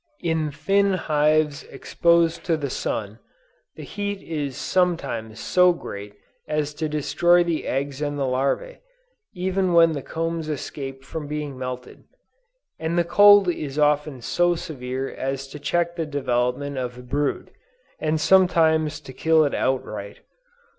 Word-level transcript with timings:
In 0.23 0.49
thin 0.49 0.93
hives 0.93 1.61
exposed 1.65 2.43
to 2.45 2.57
the 2.57 2.71
sun, 2.71 3.19
the 3.75 3.83
heat 3.83 4.19
is 4.23 4.57
sometimes 4.57 5.39
so 5.39 5.73
great 5.73 6.15
as 6.47 6.73
to 6.73 6.89
destroy 6.89 7.43
the 7.43 7.67
eggs 7.67 8.01
and 8.01 8.17
the 8.17 8.23
larvæ, 8.25 8.79
even 9.35 9.73
when 9.73 9.91
the 9.91 10.01
combs 10.01 10.49
escape 10.49 11.03
from 11.03 11.27
being 11.27 11.55
melted; 11.55 12.05
and 12.79 12.97
the 12.97 13.03
cold 13.03 13.47
is 13.47 13.77
often 13.77 14.21
so 14.21 14.55
severe 14.55 15.07
as 15.07 15.47
to 15.49 15.59
check 15.59 15.95
the 15.95 16.07
development 16.07 16.79
of 16.79 16.95
the 16.95 17.03
brood, 17.03 17.51
and 17.99 18.19
sometimes 18.19 18.99
to 19.01 19.13
kill 19.13 19.45
it 19.45 19.53
outright. 19.53 20.21